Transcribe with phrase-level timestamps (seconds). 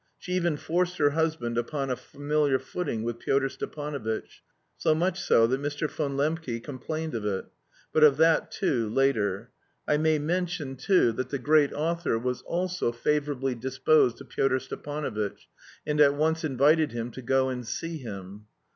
[0.17, 4.41] She even forced her husband upon a familiar footing with Pyotr Stepanovitch,
[4.75, 5.87] so much so that Mr.
[5.87, 7.45] von Lembke complained of it...
[7.93, 9.51] but of that, too, later.
[9.87, 15.47] I may mention, too, that the great author was also favourably disposed to Pyotr Stepanovitch,
[15.85, 18.47] and at once invited him to go and see him.